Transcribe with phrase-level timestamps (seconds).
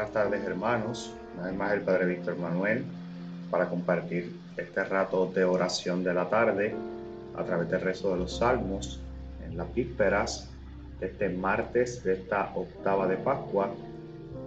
[0.00, 2.86] Buenas tardes hermanos, una vez más el Padre Víctor Manuel
[3.50, 6.74] para compartir este rato de oración de la tarde
[7.36, 8.98] a través del rezo de los salmos
[9.44, 10.48] en las vísperas
[11.00, 13.74] de este martes de esta octava de Pascua,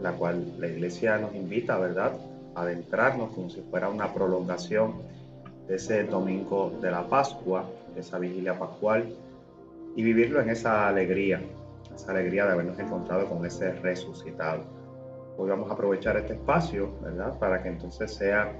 [0.02, 2.14] la cual la iglesia nos invita, ¿verdad?,
[2.56, 5.04] a adentrarnos como si fuera una prolongación
[5.68, 9.06] de ese domingo de la Pascua, de esa vigilia pascual,
[9.96, 11.44] y vivirlo en esa alegría,
[11.96, 14.82] esa alegría de habernos encontrado con ese resucitado.
[15.36, 17.38] A aprovechar este espacio, ¿verdad?
[17.40, 18.54] Para que entonces sea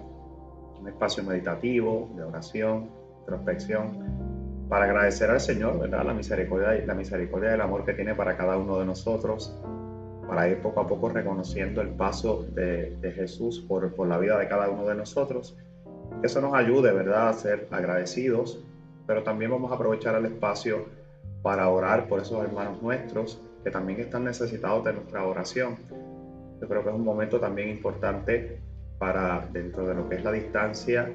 [0.80, 6.04] un espacio meditativo, de oración, introspección, para agradecer al Señor, ¿verdad?
[6.04, 9.56] La misericordia, la misericordia del amor que tiene para cada uno de nosotros,
[10.28, 14.48] para ir poco a poco reconociendo el paso de, Jesús por, por la vida de
[14.48, 15.56] cada uno de nosotros.
[16.22, 17.30] Que eso nos ayude, ¿verdad?
[17.30, 18.64] A ser agradecidos,
[19.06, 20.86] pero también vamos a aprovechar el espacio
[21.44, 25.78] para orar por esos hermanos nuestros que también están necesitados de nuestra oración
[26.64, 28.58] yo creo que es un momento también importante
[28.98, 31.12] para dentro de lo que es la distancia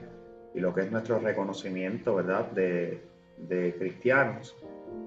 [0.55, 2.51] y lo que es nuestro reconocimiento, ¿verdad?
[2.51, 3.03] De,
[3.39, 4.55] de cristianos,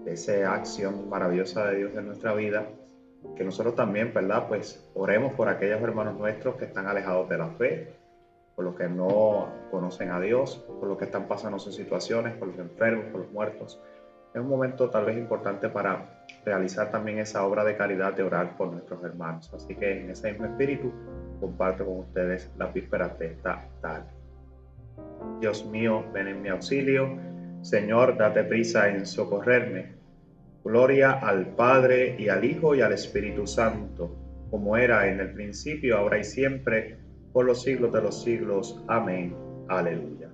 [0.04, 2.68] de esa acción maravillosa de Dios en nuestra vida,
[3.36, 4.48] que nosotros también, ¿verdad?
[4.48, 7.94] Pues oremos por aquellos hermanos nuestros que están alejados de la fe,
[8.56, 12.48] por los que no conocen a Dios, por los que están pasando sus situaciones, por
[12.48, 13.80] los enfermos, por los muertos.
[14.34, 18.58] Es un momento tal vez importante para realizar también esa obra de caridad de orar
[18.58, 19.52] por nuestros hermanos.
[19.54, 20.92] Así que en ese mismo espíritu
[21.40, 24.10] comparto con ustedes la vísperas de esta tarde.
[25.40, 27.18] Dios mío, ven en mi auxilio.
[27.62, 29.96] Señor, date prisa en socorrerme.
[30.64, 34.16] Gloria al Padre y al Hijo y al Espíritu Santo,
[34.52, 37.00] como era en el principio, ahora y siempre,
[37.34, 38.84] por los siglos de los siglos.
[38.88, 39.36] Amén.
[39.68, 40.30] Aleluya.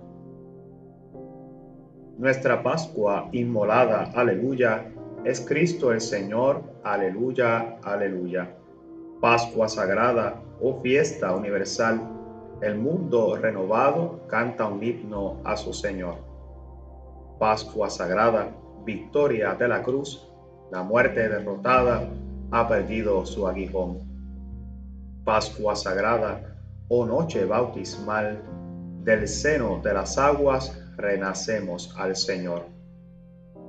[2.18, 4.92] Nuestra Pascua inmolada, aleluya,
[5.28, 8.56] es Cristo el Señor, aleluya, aleluya.
[9.20, 12.00] Pascua sagrada, oh fiesta universal,
[12.62, 16.16] el mundo renovado canta un himno a su Señor.
[17.40, 18.56] Pascua sagrada,
[18.86, 20.32] victoria de la cruz,
[20.72, 22.08] la muerte derrotada
[22.52, 24.00] ha perdido su aguijón.
[25.26, 26.56] Pascua sagrada,
[26.88, 28.42] oh noche bautismal,
[29.04, 32.64] del seno de las aguas renacemos al Señor.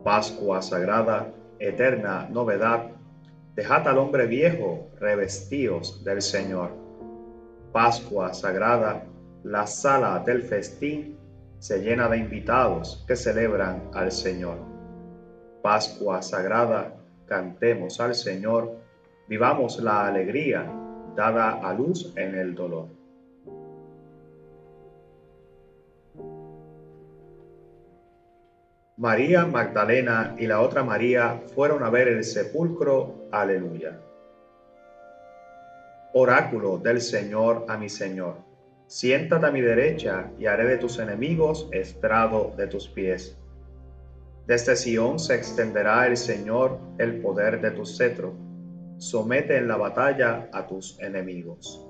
[0.04, 2.90] Pascua sagrada, eterna novedad,
[3.54, 6.70] dejad al hombre viejo revestidos del Señor.
[7.72, 9.04] Pascua sagrada,
[9.44, 11.18] la sala del festín
[11.58, 14.58] se llena de invitados que celebran al Señor.
[15.62, 16.94] Pascua sagrada,
[17.26, 18.76] cantemos al Señor,
[19.28, 20.70] vivamos la alegría
[21.16, 22.97] dada a luz en el dolor.
[28.98, 33.28] María Magdalena y la otra María fueron a ver el sepulcro.
[33.30, 33.96] Aleluya.
[36.14, 38.38] Oráculo del Señor a mi Señor.
[38.88, 43.38] Siéntate a mi derecha y haré de tus enemigos estrado de tus pies.
[44.48, 48.34] Desde Sión se extenderá el Señor el poder de tu cetro.
[48.96, 51.86] Somete en la batalla a tus enemigos.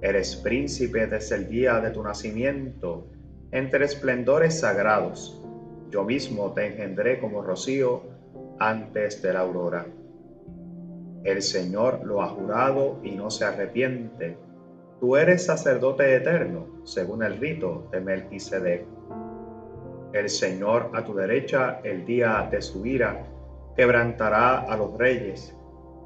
[0.00, 3.06] Eres príncipe desde el día de tu nacimiento,
[3.52, 5.38] entre esplendores sagrados
[5.92, 8.02] yo mismo te engendré como rocío
[8.58, 9.84] antes de la aurora.
[11.22, 14.38] El Señor lo ha jurado y no se arrepiente.
[14.98, 18.86] Tú eres sacerdote eterno, según el rito de Melquisedec.
[20.14, 23.26] El Señor a tu derecha, el día de su ira,
[23.76, 25.54] quebrantará a los reyes.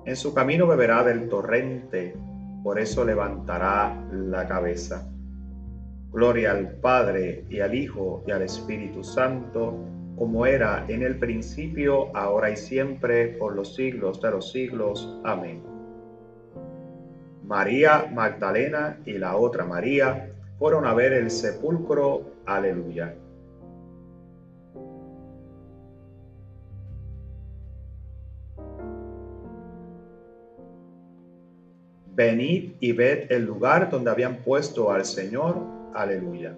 [0.05, 2.17] En su camino beberá del torrente,
[2.65, 5.09] por eso levantará la cabeza.
[6.17, 9.75] Gloria al Padre y al Hijo y al Espíritu Santo,
[10.17, 15.21] como era en el principio, ahora y siempre, por los siglos de los siglos.
[15.25, 15.63] Amén.
[17.45, 22.23] María Magdalena y la otra María fueron a ver el sepulcro.
[22.47, 23.15] Aleluya.
[32.15, 36.55] Venid y ved el lugar donde habían puesto al Señor Aleluya.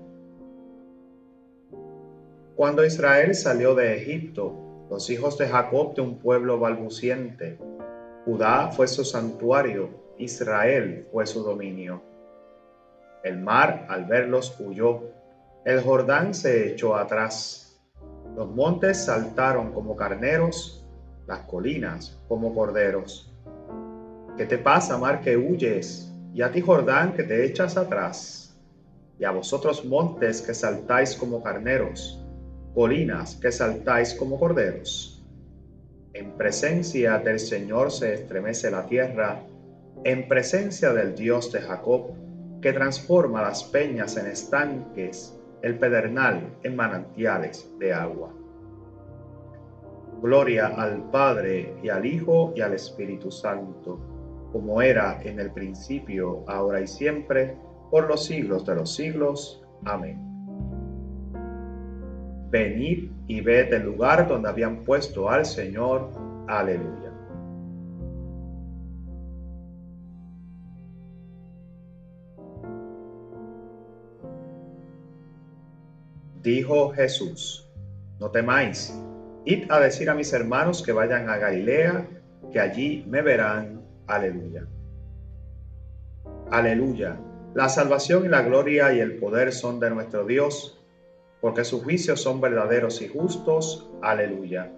[2.57, 4.53] Cuando Israel salió de Egipto,
[4.91, 7.57] los hijos de Jacob de un pueblo balbuciente,
[8.25, 12.03] Judá fue su santuario, Israel fue su dominio.
[13.23, 15.03] El mar al verlos huyó,
[15.65, 17.81] el Jordán se echó atrás,
[18.35, 20.85] los montes saltaron como carneros,
[21.29, 23.33] las colinas como corderos.
[24.37, 26.13] ¿Qué te pasa, mar que huyes?
[26.35, 28.38] Y a ti, Jordán, que te echas atrás
[29.19, 32.25] y a vosotros montes que saltáis como carneros,
[32.75, 35.25] colinas que saltáis como corderos.
[36.15, 39.43] En presencia del Señor se estremece la tierra,
[40.05, 42.13] en presencia del Dios de Jacob,
[42.63, 48.33] que transforma las peñas en estanques, el pedernal en manantiales de agua.
[50.23, 54.01] Gloria al Padre y al Hijo y al Espíritu Santo,
[54.53, 57.57] como era en el principio, ahora y siempre,
[57.91, 59.63] por los siglos de los siglos.
[59.85, 60.29] Amén.
[62.51, 66.11] Venid y ved el lugar donde habían puesto al Señor.
[66.49, 67.13] Aleluya.
[76.43, 77.69] Dijo Jesús,
[78.19, 78.99] no temáis,
[79.45, 82.07] id a decir a mis hermanos que vayan a Galilea,
[82.51, 83.83] que allí me verán.
[84.07, 84.67] Aleluya.
[86.51, 87.19] Aleluya.
[87.59, 90.81] La salvación y la gloria y el poder son de nuestro Dios,
[91.41, 93.91] porque sus juicios son verdaderos y justos.
[94.01, 94.71] Aleluya.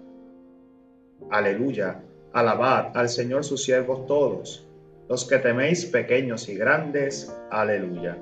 [1.29, 2.01] Aleluya.
[2.33, 4.67] Alabad al Señor sus siervos todos,
[5.07, 7.31] los que teméis pequeños y grandes.
[7.51, 8.17] Aleluya.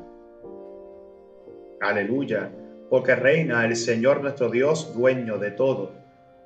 [1.80, 2.52] Aleluya
[2.90, 5.94] porque reina el Señor nuestro Dios, dueño de todo.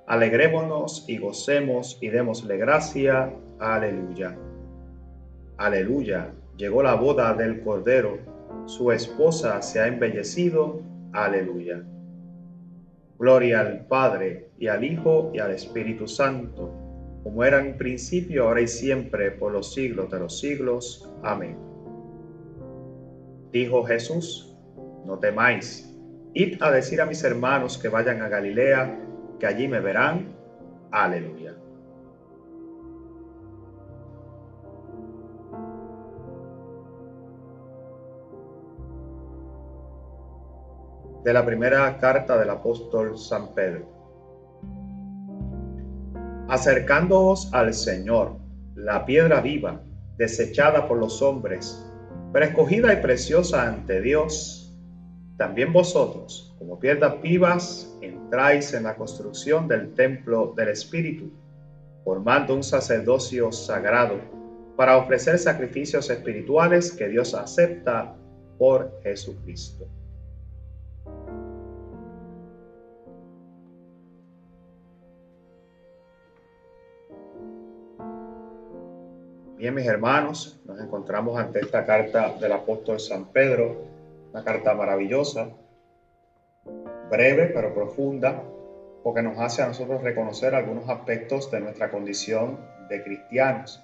[0.05, 3.33] Alegrémonos y gocemos y démosle gracia.
[3.57, 4.37] Aleluya.
[5.57, 6.31] Aleluya.
[6.57, 8.17] Llegó la boda del Cordero,
[8.65, 10.81] su esposa se ha embellecido.
[11.11, 11.83] Aleluya.
[13.19, 16.71] Gloria al Padre y al Hijo y al Espíritu Santo,
[17.23, 21.09] como era en principio, ahora y siempre, por los siglos de los siglos.
[21.23, 21.57] Amén.
[23.51, 24.57] Dijo Jesús,
[25.05, 25.93] no temáis
[26.35, 28.99] Id a decir a mis hermanos que vayan a Galilea,
[29.39, 30.35] que allí me verán.
[30.91, 31.55] Aleluya.
[41.23, 43.87] De la primera carta del apóstol San Pedro.
[46.49, 48.37] Acercándoos al Señor,
[48.75, 49.81] la piedra viva,
[50.17, 51.89] desechada por los hombres,
[52.33, 54.75] pero escogida y preciosa ante Dios,
[55.37, 61.31] también vosotros, como piedras vivas, entráis en la construcción del templo del Espíritu,
[62.03, 64.15] formando un sacerdocio sagrado
[64.75, 68.15] para ofrecer sacrificios espirituales que Dios acepta
[68.57, 69.87] por Jesucristo.
[79.63, 83.85] Bien, mis hermanos, nos encontramos ante esta carta del apóstol San Pedro
[84.33, 85.51] una carta maravillosa,
[87.09, 88.43] breve pero profunda,
[89.05, 93.81] porque nos hace a nosotros reconocer algunos aspectos de nuestra condición de cristianos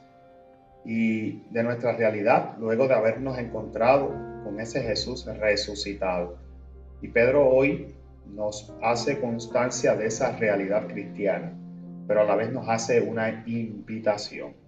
[0.84, 4.10] y de nuestra realidad luego de habernos encontrado
[4.44, 6.36] con ese Jesús resucitado.
[7.02, 7.96] Y Pedro hoy
[8.28, 11.54] nos hace constancia de esa realidad cristiana,
[12.06, 14.68] pero a la vez nos hace una invitación.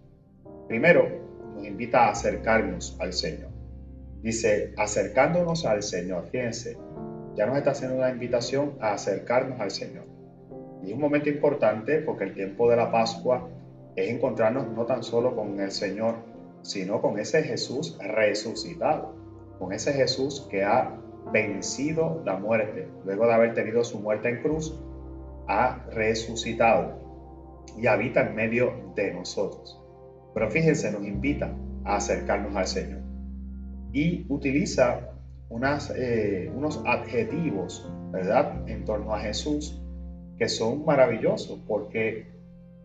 [0.71, 1.05] Primero,
[1.53, 3.49] nos invita a acercarnos al Señor.
[4.21, 6.29] Dice, acercándonos al Señor.
[6.31, 6.77] Fíjense,
[7.35, 10.05] ya nos está haciendo una invitación a acercarnos al Señor.
[10.81, 13.49] Y es un momento importante porque el tiempo de la Pascua
[13.97, 16.15] es encontrarnos no tan solo con el Señor,
[16.61, 19.13] sino con ese Jesús resucitado,
[19.59, 20.97] con ese Jesús que ha
[21.33, 22.87] vencido la muerte.
[23.03, 24.81] Luego de haber tenido su muerte en cruz,
[25.49, 26.93] ha resucitado
[27.77, 29.80] y habita en medio de nosotros.
[30.33, 33.01] Pero fíjense, nos invita a acercarnos al Señor
[33.93, 35.11] y utiliza
[35.95, 39.81] eh, unos adjetivos, ¿verdad?, en torno a Jesús
[40.37, 42.27] que son maravillosos porque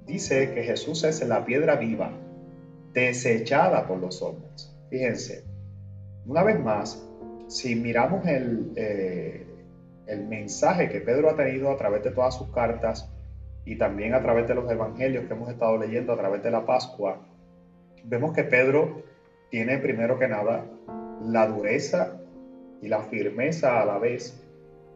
[0.04, 2.12] dice que Jesús es la piedra viva,
[2.92, 4.76] desechada por los hombres.
[4.90, 5.44] Fíjense,
[6.26, 7.02] una vez más,
[7.46, 9.46] si miramos el, eh,
[10.06, 13.10] el mensaje que Pedro ha tenido a través de todas sus cartas
[13.64, 16.66] y también a través de los evangelios que hemos estado leyendo a través de la
[16.66, 17.26] Pascua,
[18.08, 19.02] vemos que Pedro
[19.50, 20.64] tiene primero que nada
[21.22, 22.20] la dureza
[22.80, 24.42] y la firmeza a la vez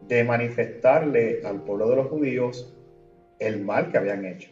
[0.07, 2.73] de manifestarle al pueblo de los judíos
[3.39, 4.51] el mal que habían hecho,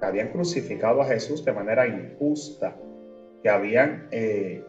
[0.00, 2.76] que habían crucificado a Jesús de manera injusta,
[3.42, 4.64] que habían eh,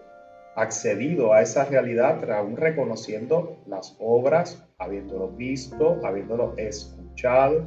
[0.56, 7.64] accedido a esa realidad aún reconociendo las obras, habiéndolo visto, habiéndolo escuchado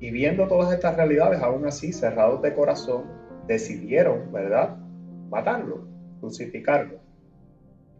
[0.00, 3.04] y viendo todas estas realidades aún así cerrados de corazón,
[3.48, 4.76] decidieron, ¿verdad?,
[5.30, 5.88] matarlo,
[6.20, 7.00] crucificarlo.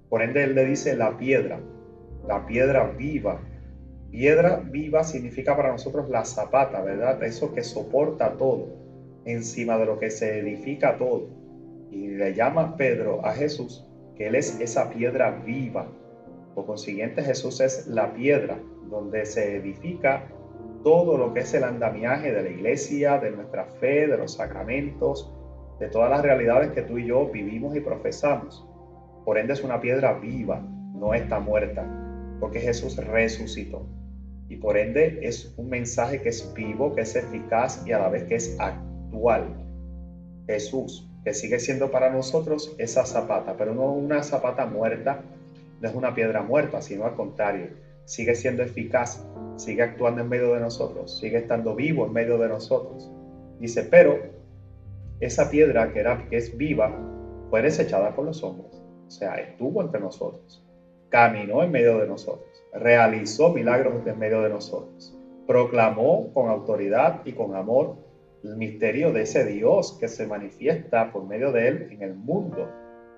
[0.08, 1.60] Por ende, él le dice la piedra,
[2.26, 3.40] la piedra viva.
[4.10, 7.22] Piedra viva significa para nosotros la zapata, ¿verdad?
[7.22, 8.68] Eso que soporta todo,
[9.24, 11.26] encima de lo que se edifica todo.
[11.90, 13.84] Y le llama Pedro a Jesús
[14.16, 15.86] que Él es esa piedra viva.
[16.54, 18.58] Por consiguiente, Jesús es la piedra
[18.90, 20.24] donde se edifica
[20.82, 25.32] todo lo que es el andamiaje de la iglesia, de nuestra fe, de los sacramentos,
[25.78, 28.66] de todas las realidades que tú y yo vivimos y profesamos.
[29.24, 30.60] Por ende es una piedra viva,
[30.94, 31.86] no está muerta,
[32.40, 33.86] porque Jesús resucitó.
[34.48, 38.08] Y por ende es un mensaje que es vivo, que es eficaz y a la
[38.08, 39.44] vez que es actual.
[40.46, 45.22] Jesús, que sigue siendo para nosotros esa zapata, pero no una zapata muerta,
[45.80, 47.68] no es una piedra muerta, sino al contrario,
[48.06, 49.22] sigue siendo eficaz,
[49.56, 53.10] sigue actuando en medio de nosotros, sigue estando vivo en medio de nosotros.
[53.60, 54.37] Dice, pero
[55.20, 56.94] esa piedra que, era, que es viva
[57.50, 60.64] fue desechada por los hombres, o sea, estuvo entre nosotros,
[61.08, 67.32] caminó en medio de nosotros, realizó milagros en medio de nosotros, proclamó con autoridad y
[67.32, 67.96] con amor
[68.44, 72.68] el misterio de ese Dios que se manifiesta por medio de él en el mundo,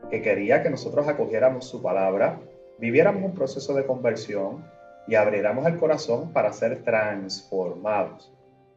[0.08, 2.40] que quería que nosotros acogiéramos su palabra,
[2.78, 4.64] viviéramos un proceso de conversión
[5.06, 8.32] y abriéramos el corazón para ser transformados.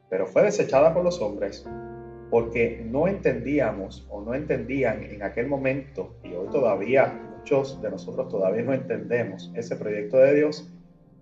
[0.09, 1.65] Pero fue desechada por los hombres
[2.33, 8.27] porque no entendíamos o no entendían en aquel momento, y hoy todavía muchos de nosotros
[8.27, 10.67] todavía no entendemos ese proyecto de Dios,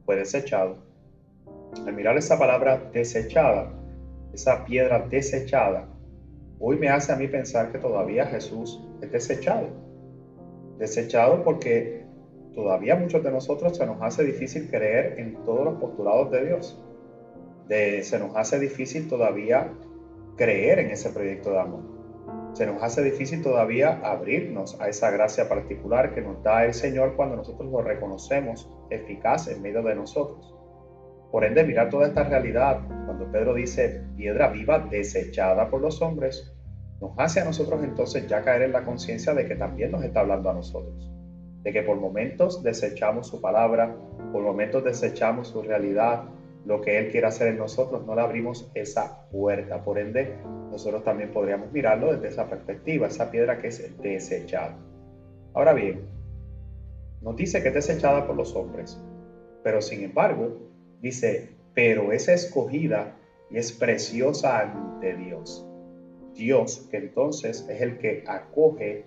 [0.05, 0.77] fue desechado.
[1.85, 3.73] Al mirar esa palabra desechada,
[4.33, 5.89] esa piedra desechada,
[6.61, 9.67] hoy me hace a mí pensar que todavía Jesús es desechado.
[10.77, 12.05] Desechado porque
[12.55, 16.81] todavía muchos de nosotros se nos hace difícil creer en todos los postulados de Dios.
[17.67, 19.73] De, se nos hace difícil todavía
[20.41, 21.83] creer en ese proyecto de amor.
[22.53, 27.15] Se nos hace difícil todavía abrirnos a esa gracia particular que nos da el Señor
[27.15, 30.51] cuando nosotros lo reconocemos eficaz en medio de nosotros.
[31.31, 36.51] Por ende, mirar toda esta realidad, cuando Pedro dice piedra viva desechada por los hombres,
[36.99, 40.21] nos hace a nosotros entonces ya caer en la conciencia de que también nos está
[40.21, 41.07] hablando a nosotros.
[41.61, 43.95] De que por momentos desechamos su palabra,
[44.33, 46.23] por momentos desechamos su realidad,
[46.65, 49.83] lo que Él quiere hacer en nosotros, no le abrimos esa puerta.
[49.83, 50.35] Por ende,
[50.69, 54.77] nosotros también podríamos mirarlo desde esa perspectiva, esa piedra que es desechada.
[55.53, 56.01] Ahora bien,
[57.21, 58.99] nos dice que es desechada por los hombres,
[59.63, 60.57] pero sin embargo,
[61.01, 63.15] dice, pero es escogida
[63.49, 65.65] y es preciosa ante Dios.
[66.35, 69.05] Dios, que entonces es el que acoge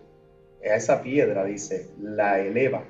[0.63, 2.85] a esa piedra, dice, la eleva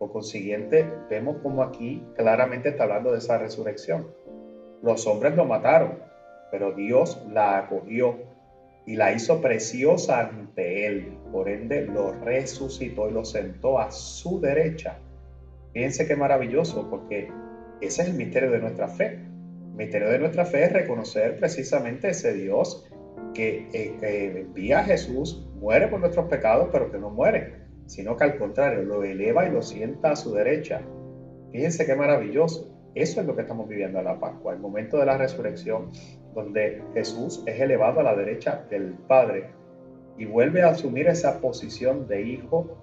[0.00, 4.08] por consiguiente, vemos como aquí claramente está hablando de esa resurrección.
[4.82, 5.98] Los hombres lo mataron,
[6.50, 8.16] pero Dios la acogió
[8.86, 11.18] y la hizo preciosa ante él.
[11.30, 14.96] Por ende, lo resucitó y lo sentó a su derecha.
[15.74, 17.30] Fíjense qué maravilloso, porque
[17.82, 19.16] ese es el misterio de nuestra fe.
[19.16, 22.90] El misterio de nuestra fe es reconocer precisamente ese Dios
[23.34, 28.16] que, eh, que envía a Jesús, muere por nuestros pecados, pero que no muere sino
[28.16, 30.80] que al contrario, lo eleva y lo sienta a su derecha.
[31.50, 32.72] Fíjense qué maravilloso.
[32.94, 35.90] Eso es lo que estamos viviendo en la Pascua, el momento de la resurrección,
[36.32, 39.50] donde Jesús es elevado a la derecha del Padre
[40.16, 42.76] y vuelve a asumir esa posición de hijo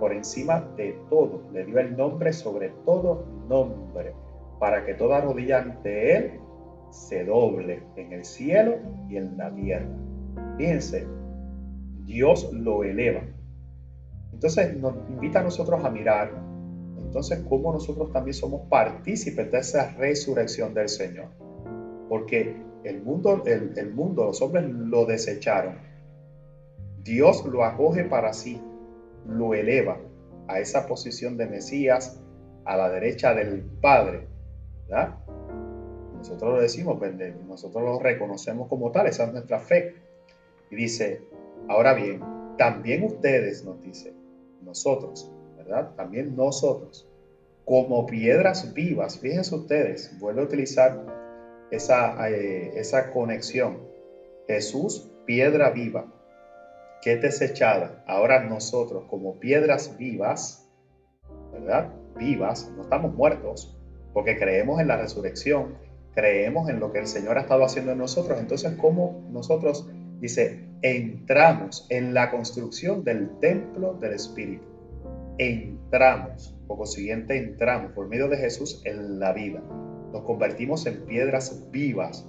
[0.00, 1.42] por encima de todo.
[1.52, 4.14] Le dio el nombre sobre todo nombre,
[4.58, 6.40] para que toda rodilla ante él
[6.90, 8.76] se doble en el cielo
[9.10, 9.86] y en la tierra.
[10.56, 11.06] Fíjense,
[12.06, 13.20] Dios lo eleva
[14.42, 16.32] entonces nos invita a nosotros a mirar,
[16.98, 21.26] entonces, cómo nosotros también somos partícipes de esa resurrección del Señor.
[22.08, 25.76] Porque el mundo, el, mundo, los hombres lo desecharon.
[27.04, 28.60] Dios lo acoge para sí,
[29.28, 30.00] lo eleva
[30.48, 32.20] a esa posición de Mesías
[32.64, 34.26] a la derecha del Padre.
[34.88, 35.18] ¿verdad?
[36.16, 37.12] Nosotros lo decimos, pues,
[37.46, 39.96] nosotros lo reconocemos como tal, esa es nuestra fe.
[40.70, 41.20] Y dice,
[41.68, 42.20] ahora bien,
[42.56, 44.21] también ustedes, nos dice,
[44.64, 45.94] nosotros, ¿verdad?
[45.96, 47.08] También nosotros,
[47.64, 51.06] como piedras vivas, fíjense ustedes, vuelvo a utilizar
[51.70, 53.78] esa, eh, esa conexión.
[54.46, 56.12] Jesús, piedra viva,
[57.00, 58.04] que es desechada.
[58.06, 60.68] Ahora nosotros, como piedras vivas,
[61.52, 61.92] ¿verdad?
[62.16, 63.76] Vivas, no estamos muertos,
[64.12, 65.76] porque creemos en la resurrección,
[66.14, 68.38] creemos en lo que el Señor ha estado haciendo en nosotros.
[68.38, 69.88] Entonces, ¿cómo nosotros
[70.22, 74.64] dice, entramos en la construcción del templo del Espíritu.
[75.36, 79.60] Entramos, por consiguiente entramos por medio de Jesús en la vida.
[80.12, 82.24] Nos convertimos en piedras vivas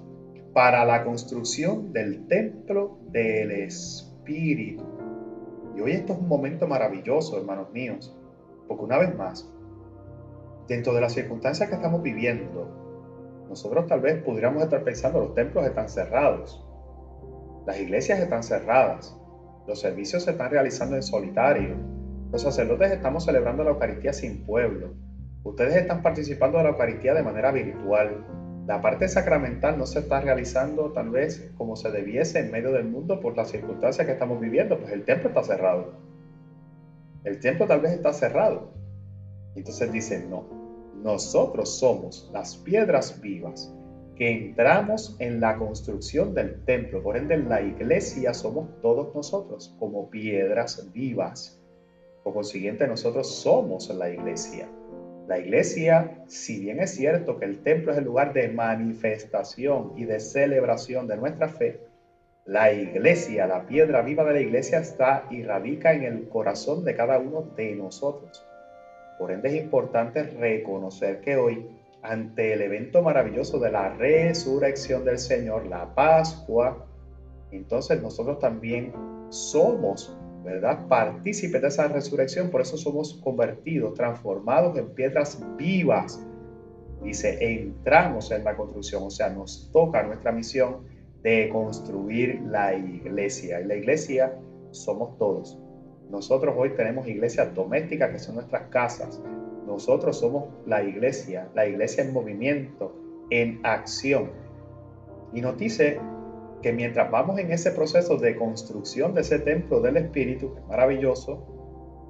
[0.53, 4.83] para la construcción del templo del Espíritu.
[5.77, 8.17] Y hoy esto es un momento maravilloso, hermanos míos,
[8.67, 9.47] porque una vez más,
[10.67, 15.63] dentro de las circunstancias que estamos viviendo, nosotros tal vez pudiéramos estar pensando, los templos
[15.67, 16.62] están cerrados,
[17.65, 19.15] las iglesias están cerradas,
[19.67, 21.75] los servicios se están realizando en solitario,
[22.31, 24.93] los sacerdotes estamos celebrando la Eucaristía sin pueblo,
[25.43, 28.25] ustedes están participando de la Eucaristía de manera virtual.
[28.67, 32.85] La parte sacramental no se está realizando tal vez como se debiese en medio del
[32.85, 35.93] mundo por las circunstancias que estamos viviendo, pues el templo está cerrado.
[37.25, 38.71] El templo tal vez está cerrado.
[39.55, 40.45] Entonces dicen, no,
[41.03, 43.73] nosotros somos las piedras vivas
[44.15, 47.01] que entramos en la construcción del templo.
[47.01, 51.59] Por ende, en la iglesia somos todos nosotros como piedras vivas.
[52.23, 54.69] Por consiguiente, nosotros somos la iglesia.
[55.27, 60.05] La iglesia, si bien es cierto que el templo es el lugar de manifestación y
[60.05, 61.79] de celebración de nuestra fe,
[62.45, 66.93] la iglesia, la piedra viva de la iglesia está y radica en el corazón de
[66.93, 68.45] cada uno de nosotros.
[69.17, 71.69] Por ende es importante reconocer que hoy
[72.03, 76.85] ante el evento maravilloso de la resurrección del Señor, la Pascua,
[77.51, 78.93] entonces nosotros también
[79.29, 80.87] somos, ¿verdad?
[80.87, 86.21] Partícipes de esa resurrección, por eso somos convertidos, transformados en piedras vivas.
[87.01, 90.85] Dice, entramos en la construcción, o sea, nos toca nuestra misión
[91.21, 93.61] de construir la iglesia.
[93.61, 94.37] Y la iglesia
[94.71, 95.57] somos todos.
[96.09, 99.21] Nosotros hoy tenemos iglesias domésticas que son nuestras casas,
[99.65, 102.95] nosotros somos la iglesia, la iglesia en movimiento,
[103.29, 104.31] en acción.
[105.33, 105.99] Y nos dice
[106.61, 110.67] que mientras vamos en ese proceso de construcción de ese templo del Espíritu, que es
[110.67, 111.45] maravilloso,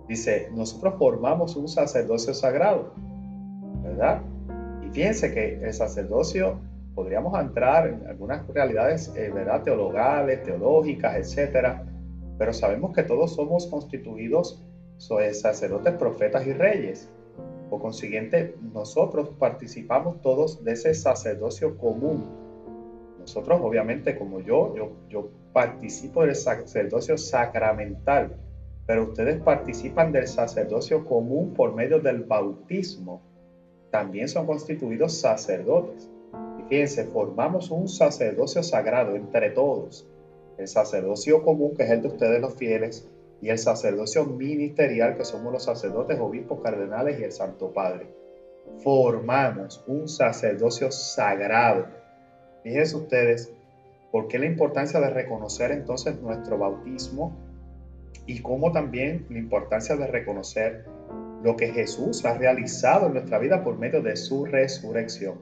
[0.07, 2.93] dice, nosotros formamos un sacerdocio sagrado,
[3.81, 4.21] ¿verdad?
[4.85, 6.59] Y fíjense que el sacerdocio,
[6.93, 9.63] podríamos entrar en algunas realidades, eh, ¿verdad?
[9.63, 11.85] Teologales, teológicas, etcétera,
[12.37, 14.63] pero sabemos que todos somos constituidos
[14.97, 17.09] sacerdotes, profetas y reyes.
[17.73, 22.23] Por consiguiente, nosotros participamos todos de ese sacerdocio común.
[23.19, 28.35] Nosotros, obviamente, como yo, yo, yo participo del sacerdocio sacramental,
[28.85, 33.23] pero ustedes participan del sacerdocio común por medio del bautismo.
[33.89, 36.11] También son constituidos sacerdotes.
[36.59, 40.07] Y fíjense, formamos un sacerdocio sagrado entre todos.
[40.59, 43.09] El sacerdocio común, que es el de ustedes los fieles,
[43.43, 48.07] y el sacerdocio ministerial, que somos los sacerdotes, obispos, cardenales y el Santo Padre.
[48.81, 51.87] Formamos un sacerdocio sagrado.
[52.63, 53.51] Fíjense ustedes,
[54.13, 57.35] ¿por qué la importancia de reconocer entonces nuestro bautismo
[58.25, 60.85] y cómo también la importancia de reconocer
[61.43, 65.39] lo que Jesús ha realizado en nuestra vida por medio de su resurrección?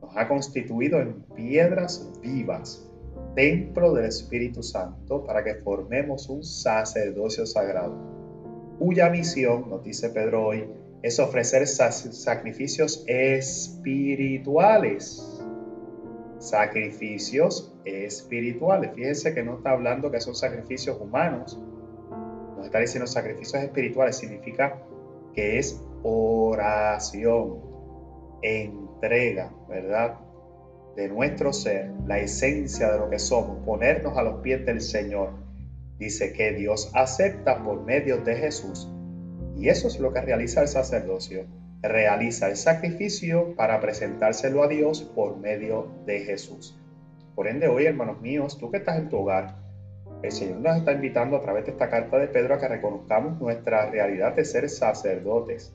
[0.00, 2.88] Nos ha constituido en piedras vivas
[3.34, 7.96] templo del Espíritu Santo para que formemos un sacerdocio sagrado,
[8.78, 10.68] cuya misión, nos dice Pedro hoy,
[11.02, 15.40] es ofrecer sacrificios espirituales.
[16.38, 18.92] Sacrificios espirituales.
[18.94, 21.58] Fíjense que no está hablando que son sacrificios humanos.
[22.56, 24.16] Nos está diciendo sacrificios espirituales.
[24.16, 24.82] Significa
[25.34, 27.60] que es oración,
[28.42, 30.18] entrega, ¿verdad?
[30.96, 35.30] De nuestro ser, la esencia de lo que somos, ponernos a los pies del Señor.
[35.98, 38.90] Dice que Dios acepta por medio de Jesús.
[39.56, 41.46] Y eso es lo que realiza el sacerdocio.
[41.80, 46.78] Realiza el sacrificio para presentárselo a Dios por medio de Jesús.
[47.34, 49.56] Por ende, hoy, hermanos míos, tú que estás en tu hogar,
[50.22, 53.40] el Señor nos está invitando a través de esta carta de Pedro a que reconozcamos
[53.40, 55.74] nuestra realidad de ser sacerdotes,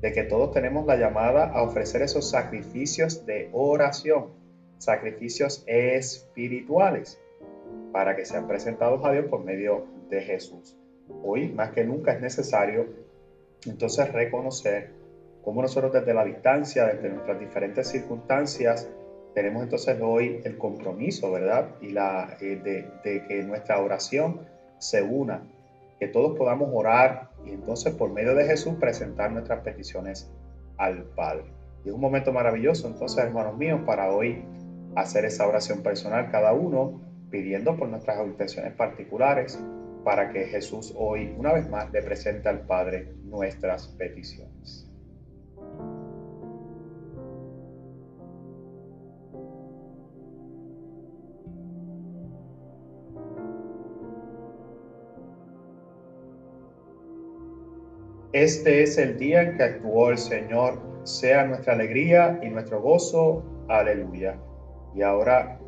[0.00, 4.43] de que todos tenemos la llamada a ofrecer esos sacrificios de oración
[4.78, 7.20] sacrificios espirituales
[7.92, 10.76] para que sean presentados a Dios por medio de Jesús.
[11.22, 12.86] Hoy más que nunca es necesario
[13.66, 14.90] entonces reconocer
[15.42, 18.88] cómo nosotros desde la distancia, desde nuestras diferentes circunstancias,
[19.34, 21.70] tenemos entonces hoy el compromiso, ¿verdad?
[21.80, 24.40] Y la, eh, de, de que nuestra oración
[24.78, 25.42] se una,
[25.98, 30.30] que todos podamos orar y entonces por medio de Jesús presentar nuestras peticiones
[30.76, 31.44] al Padre.
[31.84, 34.42] Y es un momento maravilloso entonces, hermanos míos, para hoy
[34.96, 39.58] hacer esa oración personal cada uno, pidiendo por nuestras intenciones particulares,
[40.04, 44.88] para que Jesús hoy, una vez más, le presente al Padre nuestras peticiones.
[58.34, 63.44] Este es el día en que actuó el Señor, sea nuestra alegría y nuestro gozo.
[63.68, 64.36] Aleluya.
[64.94, 65.58] Y ahora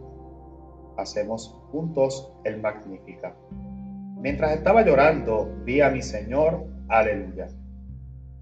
[0.96, 3.34] hacemos juntos el Magnífica.
[4.20, 7.48] Mientras estaba llorando, vi a mi Señor, aleluya.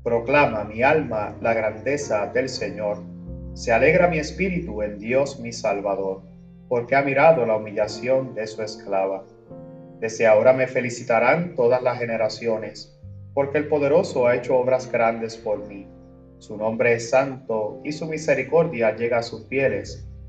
[0.03, 2.99] Proclama mi alma la grandeza del Señor.
[3.55, 6.23] Se alegra mi espíritu en Dios mi Salvador,
[6.68, 9.25] porque ha mirado la humillación de su esclava.
[10.01, 12.94] Desde ahora me felicitarán todas las generaciones,
[13.33, 15.88] porque el poderoso ha hecho obras grandes por mí
[16.38, 20.07] Su nombre es santo y su misericordia llega a sus fieles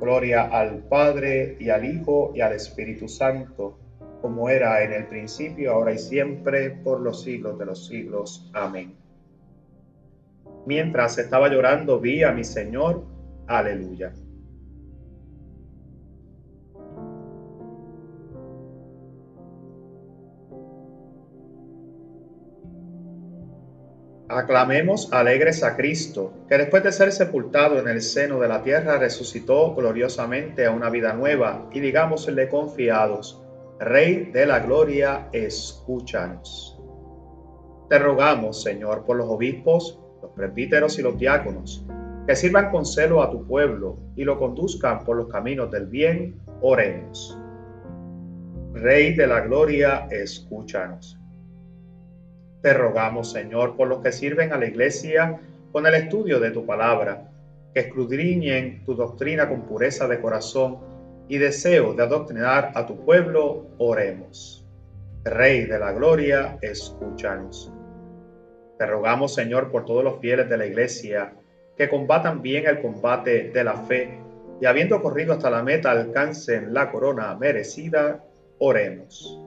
[0.00, 3.78] Gloria al Padre y al Hijo y al Espíritu Santo,
[4.20, 8.50] como era en el principio, ahora y siempre, por los siglos de los siglos.
[8.52, 8.94] Amén.
[10.66, 13.04] Mientras estaba llorando, vi a mi Señor.
[13.46, 14.12] Aleluya.
[24.36, 28.98] Aclamemos alegres a Cristo, que después de ser sepultado en el seno de la tierra
[28.98, 33.42] resucitó gloriosamente a una vida nueva, y digámosle confiados,
[33.80, 36.78] Rey de la Gloria, escúchanos.
[37.88, 41.86] Te rogamos, Señor, por los obispos, los presbíteros y los diáconos,
[42.26, 46.42] que sirvan con celo a tu pueblo y lo conduzcan por los caminos del bien,
[46.60, 47.38] oremos.
[48.74, 51.18] Rey de la Gloria, escúchanos.
[52.66, 55.38] Te rogamos, Señor, por los que sirven a la Iglesia
[55.70, 57.30] con el estudio de tu palabra,
[57.72, 60.78] que escudriñen tu doctrina con pureza de corazón
[61.28, 64.66] y deseo de adoctrinar a tu pueblo, oremos.
[65.22, 67.72] Rey de la Gloria, escúchanos.
[68.80, 71.34] Te rogamos, Señor, por todos los fieles de la Iglesia,
[71.76, 74.18] que combatan bien el combate de la fe
[74.60, 78.24] y habiendo corrido hasta la meta alcancen la corona merecida,
[78.58, 79.45] oremos.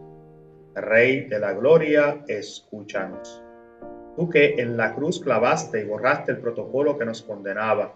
[0.75, 3.43] Rey de la Gloria, escúchanos.
[4.15, 7.95] Tú que en la cruz clavaste y borraste el protocolo que nos condenaba,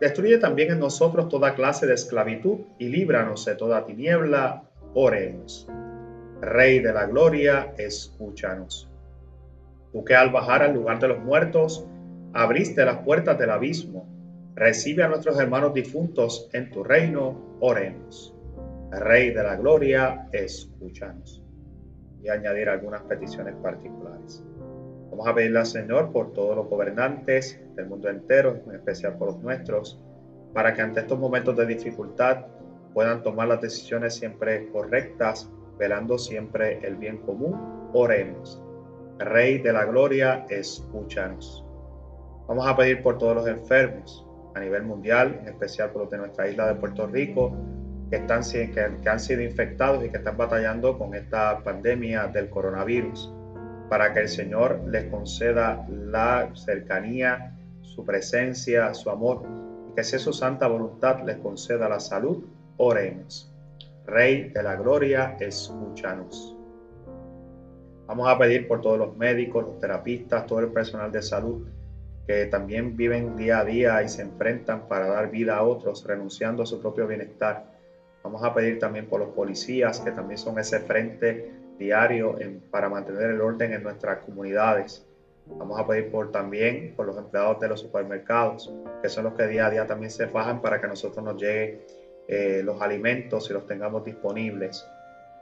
[0.00, 4.62] destruye también en nosotros toda clase de esclavitud y líbranos de toda tiniebla,
[4.94, 5.68] oremos.
[6.40, 8.88] Rey de la Gloria, escúchanos.
[9.92, 11.86] Tú que al bajar al lugar de los muertos,
[12.32, 14.06] abriste las puertas del abismo,
[14.54, 18.34] recibe a nuestros hermanos difuntos en tu reino, oremos.
[18.90, 21.45] Rey de la Gloria, escúchanos
[22.26, 24.42] y añadir algunas peticiones particulares.
[25.10, 29.28] Vamos a pedirle al Señor por todos los gobernantes del mundo entero, en especial por
[29.28, 30.00] los nuestros,
[30.52, 32.46] para que ante estos momentos de dificultad
[32.92, 37.90] puedan tomar las decisiones siempre correctas, velando siempre el bien común.
[37.92, 38.60] Oremos.
[39.18, 41.64] Rey de la Gloria, escúchanos.
[42.48, 46.18] Vamos a pedir por todos los enfermos a nivel mundial, en especial por los de
[46.18, 47.56] nuestra isla de Puerto Rico,
[48.10, 53.32] que, están, que, han sido infectados y que están batallando con esta pandemia del coronavirus,
[53.88, 59.42] para que el Señor les conceda la cercanía, su presencia, su amor,
[59.90, 62.44] y que sea su santa voluntad les conceda la salud.
[62.78, 63.52] Oremos.
[64.06, 66.56] Rey de la Gloria, escúchanos.
[68.06, 71.66] Vamos a pedir por todos los médicos, los terapistas, todo el personal de salud
[72.26, 76.64] que también viven día a día y se enfrentan para dar vida a otros, renunciando
[76.64, 77.75] a su propio bienestar
[78.26, 82.36] Vamos a pedir también por los policías, que también son ese frente diario
[82.72, 85.06] para mantener el orden en nuestras comunidades.
[85.46, 89.46] Vamos a pedir por también por los empleados de los supermercados, que son los que
[89.46, 91.82] día a día también se fajan para que nosotros nos lleguen
[92.26, 94.84] eh, los alimentos y los tengamos disponibles.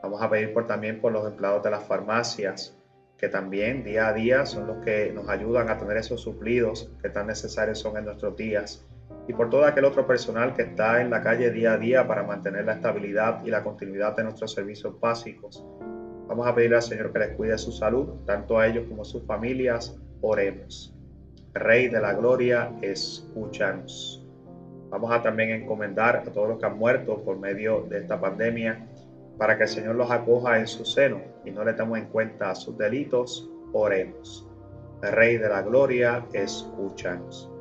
[0.02, 2.76] Vamos a pedir por también por los empleados de las farmacias,
[3.16, 7.08] que también día a día son los que nos ayudan a tener esos suplidos que
[7.08, 8.84] tan necesarios son en nuestros días
[9.26, 12.22] y por todo aquel otro personal que está en la calle día a día para
[12.22, 15.64] mantener la estabilidad y la continuidad de nuestros servicios básicos.
[16.26, 19.04] Vamos a pedirle al Señor que les cuide su salud, tanto a ellos como a
[19.04, 19.98] sus familias.
[20.20, 20.94] Oremos.
[21.52, 24.26] Rey de la Gloria, escúchanos.
[24.90, 28.86] Vamos a también encomendar a todos los que han muerto por medio de esta pandemia
[29.38, 32.54] para que el Señor los acoja en su seno y no le tengamos en cuenta
[32.54, 33.50] sus delitos.
[33.72, 34.48] Oremos.
[35.02, 37.53] Rey de la Gloria, escúchanos.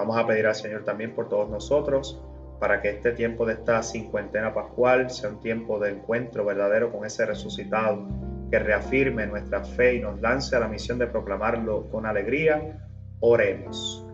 [0.00, 2.18] Vamos a pedir al Señor también por todos nosotros,
[2.58, 7.04] para que este tiempo de esta cincuentena pascual sea un tiempo de encuentro verdadero con
[7.04, 8.08] ese resucitado,
[8.50, 12.82] que reafirme nuestra fe y nos lance a la misión de proclamarlo con alegría.
[13.20, 14.06] Oremos.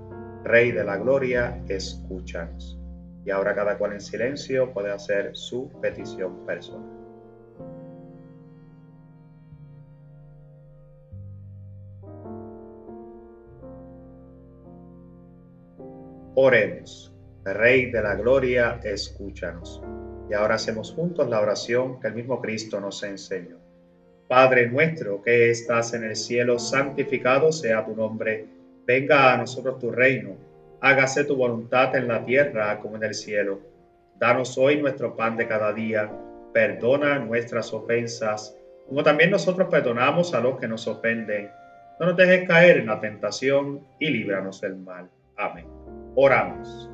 [0.43, 2.81] Rey de la Gloria, escúchanos.
[3.25, 6.96] Y ahora cada cual en silencio puede hacer su petición personal.
[16.37, 17.13] Oremos.
[17.45, 19.83] Rey de la Gloria, escúchanos.
[20.31, 23.57] Y ahora hacemos juntos la oración que el mismo Cristo nos enseñó.
[24.29, 28.47] Padre nuestro que estás en el cielo, santificado sea tu nombre.
[28.87, 30.47] Venga a nosotros tu reino
[30.81, 33.61] hágase tu voluntad en la tierra como en el cielo.
[34.19, 36.11] Danos hoy nuestro pan de cada día,
[36.53, 38.57] perdona nuestras ofensas,
[38.89, 41.51] como también nosotros perdonamos a los que nos ofenden.
[41.99, 45.09] No nos dejes caer en la tentación y líbranos del mal.
[45.37, 45.86] Amén.
[46.19, 46.91] Oramos.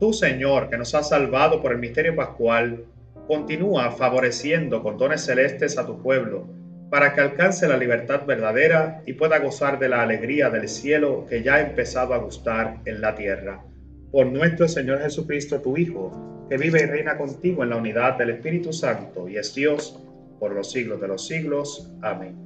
[0.00, 2.86] Tú, Señor, que nos has salvado por el misterio pascual,
[3.28, 6.46] continúa favoreciendo con dones celestes a tu pueblo,
[6.88, 11.42] para que alcance la libertad verdadera y pueda gozar de la alegría del cielo que
[11.42, 13.62] ya ha empezado a gustar en la tierra.
[14.10, 18.30] Por nuestro Señor Jesucristo, tu Hijo, que vive y reina contigo en la unidad del
[18.30, 20.00] Espíritu Santo y es Dios
[20.40, 21.92] por los siglos de los siglos.
[22.00, 22.36] Amén.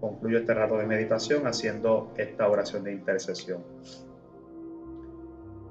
[0.00, 3.62] Concluyo este rato de meditación haciendo esta oración de intercesión.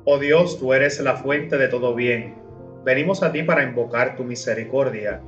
[0.10, 2.36] Oh Dios, tú eres la fuente de todo bien.
[2.86, 5.22] Venimos a ti para invocar tu misericordia.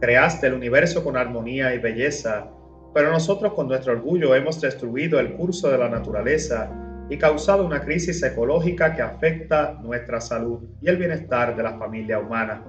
[0.00, 2.48] Creaste el universo con armonía y belleza,
[2.94, 6.70] pero nosotros con nuestro orgullo hemos destruido el curso de la naturaleza
[7.10, 12.20] y causado una crisis ecológica que afecta nuestra salud y el bienestar de la familia
[12.20, 12.62] humana.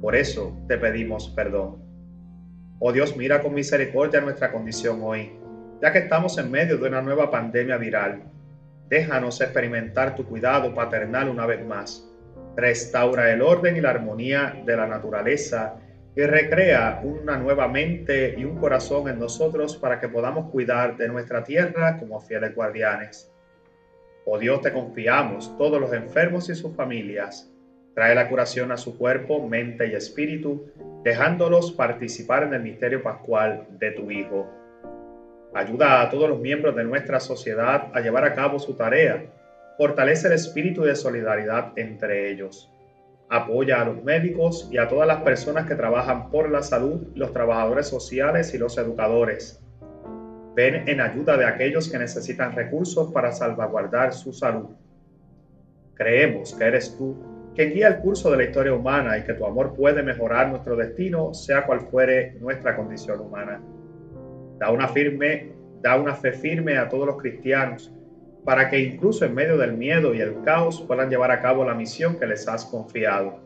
[0.00, 1.82] Por eso te pedimos perdón.
[2.78, 5.32] Oh Dios, mira con misericordia nuestra condición hoy,
[5.82, 8.22] ya que estamos en medio de una nueva pandemia viral
[8.88, 12.08] Déjanos experimentar tu cuidado paternal una vez más.
[12.56, 15.76] Restaura el orden y la armonía de la naturaleza
[16.16, 21.08] y recrea una nueva mente y un corazón en nosotros para que podamos cuidar de
[21.08, 23.32] nuestra tierra como fieles guardianes.
[24.24, 27.50] Oh Dios, te confiamos todos los enfermos y sus familias.
[27.94, 30.66] Trae la curación a su cuerpo, mente y espíritu,
[31.02, 34.48] dejándolos participar en el misterio pascual de tu Hijo.
[35.54, 39.24] Ayuda a todos los miembros de nuestra sociedad a llevar a cabo su tarea.
[39.78, 42.72] Fortalece el espíritu de solidaridad entre ellos.
[43.30, 47.32] Apoya a los médicos y a todas las personas que trabajan por la salud, los
[47.32, 49.62] trabajadores sociales y los educadores.
[50.56, 54.70] Ven en ayuda de aquellos que necesitan recursos para salvaguardar su salud.
[55.94, 57.16] Creemos que eres tú
[57.54, 60.74] quien guía el curso de la historia humana y que tu amor puede mejorar nuestro
[60.74, 63.60] destino, sea cual fuere nuestra condición humana.
[64.64, 67.92] Da una, firme, da una fe firme a todos los cristianos
[68.46, 71.74] para que incluso en medio del miedo y el caos puedan llevar a cabo la
[71.74, 73.40] misión que les has confiado.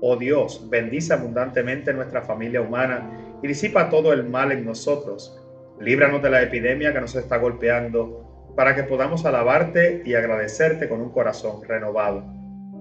[0.00, 5.42] Oh Dios, bendice abundantemente nuestra familia humana y disipa todo el mal en nosotros.
[5.80, 11.00] Líbranos de la epidemia que nos está golpeando, para que podamos alabarte y agradecerte con
[11.00, 12.22] un corazón renovado,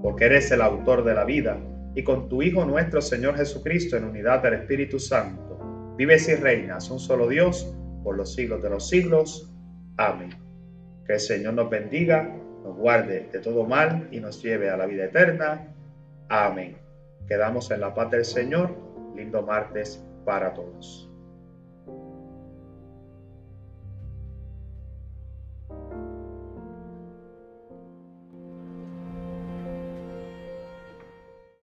[0.03, 1.57] porque eres el autor de la vida,
[1.95, 5.53] y con tu Hijo nuestro Señor Jesucristo en unidad del Espíritu Santo
[5.95, 9.51] vives y reinas un solo Dios por los siglos de los siglos.
[9.97, 10.31] Amén.
[11.05, 12.23] Que el Señor nos bendiga,
[12.63, 15.73] nos guarde de todo mal y nos lleve a la vida eterna.
[16.29, 16.77] Amén.
[17.27, 18.75] Quedamos en la paz del Señor.
[19.15, 21.12] Lindo martes para todos.